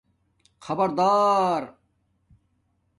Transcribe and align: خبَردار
خبَردار 0.59 1.77